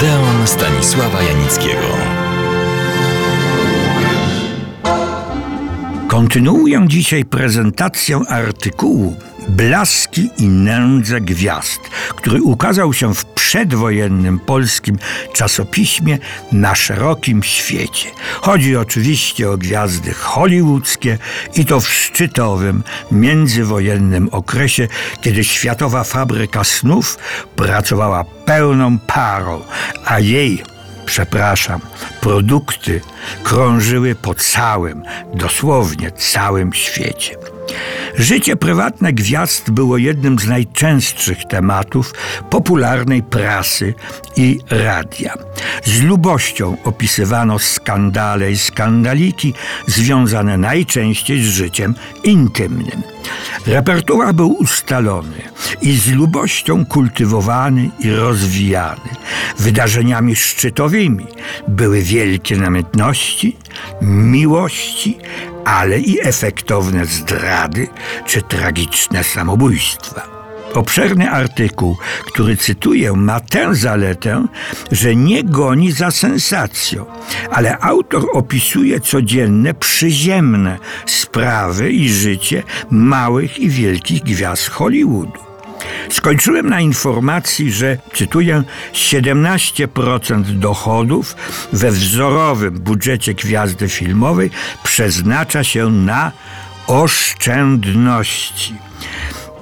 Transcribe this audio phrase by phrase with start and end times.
[0.00, 1.88] Odeon Stanisława Janickiego.
[6.08, 9.16] Kontynuuję dzisiaj prezentację artykułu
[9.48, 11.80] Blaski i nędze gwiazd,
[12.16, 14.98] który ukazał się w przedwojennym polskim
[15.32, 16.18] czasopiśmie
[16.52, 18.10] na szerokim świecie.
[18.40, 21.18] Chodzi oczywiście o gwiazdy hollywoodzkie
[21.54, 22.82] i to w szczytowym,
[23.12, 24.88] międzywojennym okresie,
[25.20, 27.18] kiedy światowa fabryka snów
[27.56, 29.62] pracowała pełną parą,
[30.04, 30.62] a jej
[31.06, 31.80] przepraszam,
[32.20, 33.00] produkty
[33.42, 35.02] krążyły po całym,
[35.34, 37.36] dosłownie całym świecie.
[38.18, 42.14] Życie prywatne gwiazd było jednym z najczęstszych tematów
[42.50, 43.94] popularnej prasy
[44.36, 45.34] i radia.
[45.84, 49.54] Z lubością opisywano skandale i skandaliki
[49.86, 53.02] związane najczęściej z życiem intymnym.
[53.66, 55.42] Repertuar był ustalony
[55.82, 59.10] i z lubością kultywowany i rozwijany.
[59.58, 61.26] Wydarzeniami szczytowymi
[61.68, 63.56] były wielkie namiętności,
[64.02, 65.18] miłości,
[65.64, 67.88] ale i efektowne zdrady
[68.26, 70.40] czy tragiczne samobójstwa.
[70.74, 74.46] Obszerny artykuł, który cytuję, ma tę zaletę,
[74.92, 77.06] że nie goni za sensacją,
[77.50, 85.49] ale autor opisuje codzienne, przyziemne sprawy i życie małych i wielkich gwiazd Hollywoodu.
[86.10, 91.36] Skończyłem na informacji, że, cytuję, 17% dochodów
[91.72, 94.50] we wzorowym budżecie gwiazdy filmowej
[94.84, 96.32] przeznacza się na
[96.86, 98.74] oszczędności.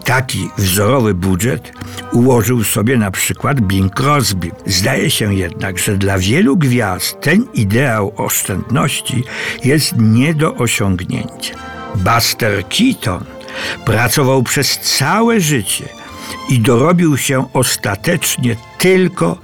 [0.05, 1.73] Taki wzorowy budżet
[2.13, 4.51] ułożył sobie na przykład Bing Crosby.
[4.67, 9.25] Zdaje się jednak, że dla wielu gwiazd ten ideał oszczędności
[9.65, 11.55] jest nie do osiągnięcia.
[11.95, 13.25] Buster Keaton
[13.85, 15.98] pracował przez całe życie
[16.49, 19.39] i dorobił się ostatecznie tylko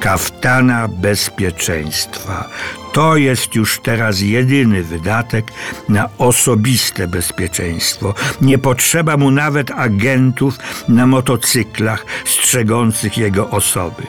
[0.00, 2.48] kaftana bezpieczeństwa.
[2.92, 5.52] To jest już teraz jedyny wydatek
[5.88, 8.14] na osobiste bezpieczeństwo.
[8.40, 10.58] Nie potrzeba mu nawet agentów
[10.88, 14.02] na motocyklach strzegących jego osoby.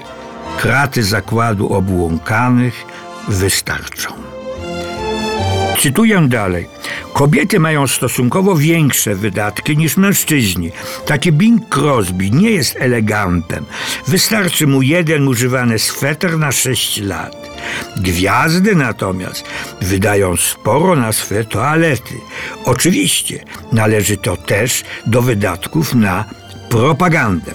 [0.57, 2.85] Kraty zakładu obłąkanych
[3.27, 4.09] wystarczą.
[5.79, 6.74] Cytuję dalej.
[7.15, 10.71] Kobiety mają stosunkowo większe wydatki niż mężczyźni.
[11.05, 13.65] Taki Bing Crosby nie jest elegantem.
[14.07, 17.49] Wystarczy mu jeden używany sweter na 6 lat.
[17.97, 19.45] Gwiazdy natomiast
[19.81, 22.13] wydają sporo na swe toalety.
[22.65, 26.25] Oczywiście należy to też do wydatków na
[26.69, 27.51] propagandę.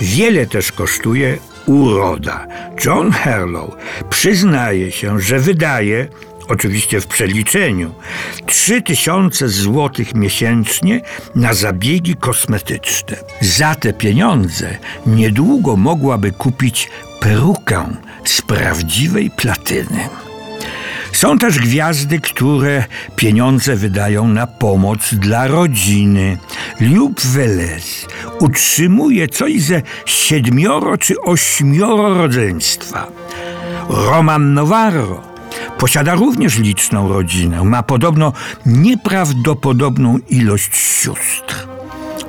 [0.00, 2.46] Wiele też kosztuje uroda.
[2.84, 3.70] John Harlow
[4.10, 6.08] przyznaje się, że wydaje
[6.48, 7.94] oczywiście w przeliczeniu,
[8.46, 11.00] 3000 złotych miesięcznie
[11.34, 13.16] na zabiegi kosmetyczne.
[13.40, 16.88] Za te pieniądze niedługo mogłaby kupić
[17.20, 20.08] perukę z prawdziwej platyny.
[21.12, 22.84] Są też gwiazdy, które
[23.16, 26.38] pieniądze wydają na pomoc dla rodziny.
[26.80, 28.06] Lub Velez
[28.40, 33.06] utrzymuje coś ze siedmioro czy ośmioro rodzeństwa.
[33.88, 35.35] Roman Novarro
[35.78, 37.64] Posiada również liczną rodzinę.
[37.64, 38.32] Ma podobno
[38.66, 41.66] nieprawdopodobną ilość sióstr.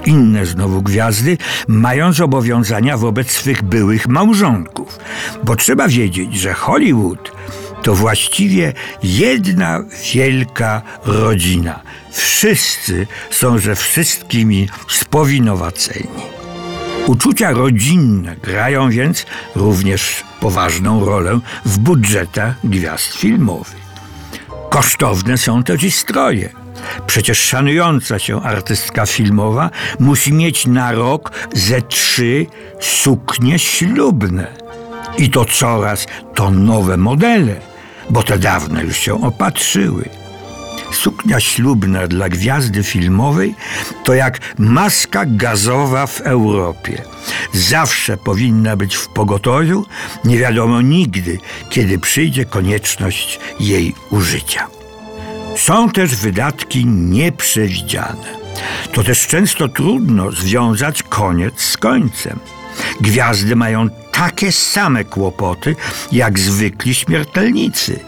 [0.06, 5.00] Inne znowu gwiazdy mają zobowiązania wobec swych byłych małżonków,
[5.44, 7.32] bo trzeba wiedzieć, że Hollywood
[7.84, 8.74] to właściwie
[9.04, 9.84] jedna
[10.14, 11.80] wielka rodzina.
[12.12, 16.10] Wszyscy są ze wszystkimi spowinowaceni.
[17.08, 23.88] Uczucia rodzinne grają więc również poważną rolę w budżetach gwiazd filmowych.
[24.70, 26.50] Kosztowne są też i stroje.
[27.08, 32.46] Przecież szanująca się artystka filmowa musi mieć na rok ze trzy
[32.82, 34.48] suknie ślubne.
[35.18, 37.56] I to coraz to nowe modele,
[38.10, 40.10] bo te dawne już się opatrzyły.
[40.92, 43.56] Suknia ślubna dla gwiazdy filmowej
[44.04, 47.02] to jak maska gazowa w Europie.
[47.54, 49.86] Zawsze powinna być w pogotowiu,
[50.26, 51.40] nie wiadomo nigdy,
[51.70, 54.68] kiedy przyjdzie konieczność jej użycia.
[55.58, 58.38] Są też wydatki nieprzewidziane.
[58.94, 62.40] To też często trudno związać koniec z końcem.
[63.02, 65.76] Gwiazdy mają takie same kłopoty
[66.12, 68.00] jak zwykli śmiertelnicy.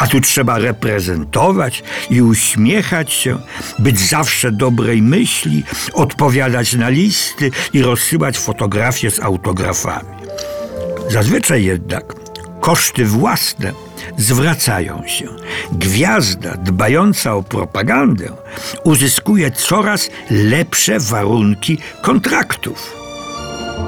[0.00, 3.38] A tu trzeba reprezentować i uśmiechać się,
[3.78, 10.08] być zawsze dobrej myśli, odpowiadać na listy i rozsyłać fotografie z autografami.
[11.10, 12.14] Zazwyczaj jednak
[12.60, 13.72] koszty własne
[14.16, 15.28] zwracają się.
[15.72, 18.32] Gwiazda dbająca o propagandę
[18.84, 22.99] uzyskuje coraz lepsze warunki kontraktów.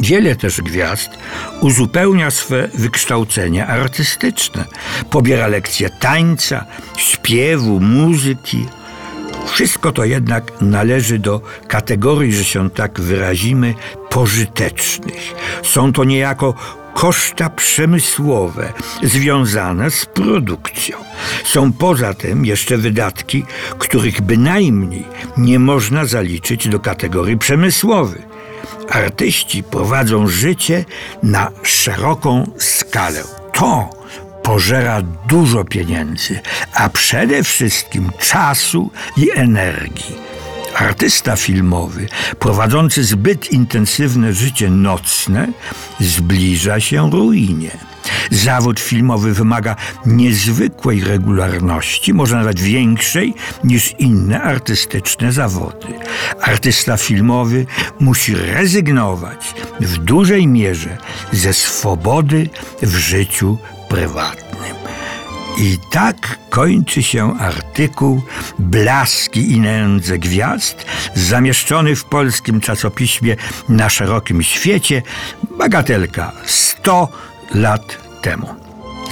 [0.01, 1.11] Wiele też gwiazd
[1.61, 4.65] uzupełnia swe wykształcenie artystyczne.
[5.11, 6.65] Pobiera lekcje tańca,
[6.97, 8.67] śpiewu, muzyki.
[9.47, 13.75] Wszystko to jednak należy do kategorii, że się tak wyrazimy,
[14.11, 15.35] pożytecznych.
[15.63, 16.55] Są to niejako
[16.95, 18.73] koszta przemysłowe
[19.03, 20.97] związane z produkcją.
[21.45, 23.45] Są poza tym jeszcze wydatki,
[23.79, 25.07] których bynajmniej
[25.37, 28.32] nie można zaliczyć do kategorii przemysłowych.
[28.91, 30.85] Artyści prowadzą życie
[31.23, 33.23] na szeroką skalę.
[33.53, 33.91] To
[34.43, 36.41] pożera dużo pieniędzy,
[36.75, 40.17] a przede wszystkim czasu i energii.
[40.75, 42.07] Artysta filmowy,
[42.39, 45.49] prowadzący zbyt intensywne życie nocne,
[46.01, 47.92] zbliża się ruinie.
[48.31, 49.77] Zawód filmowy wymaga
[50.07, 53.35] niezwykłej regularności, może nawet większej
[53.65, 55.87] niż inne artystyczne zawody.
[56.41, 57.67] Artysta filmowy
[58.01, 60.99] musi rezygnować w dużej mierze
[61.33, 62.49] ze swobody
[62.83, 63.59] w życiu
[63.89, 64.53] prywatnym.
[65.59, 68.23] I tak kończy się artykuł
[68.59, 73.37] Blaski i nędze gwiazd, zamieszczony w polskim czasopiśmie
[73.69, 75.03] na szerokim świecie,
[75.59, 77.09] bagatelka 100
[77.55, 78.47] lat temu.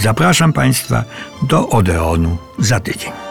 [0.01, 1.05] Zapraszam Państwa
[1.43, 3.30] do Odeonu za tydzień.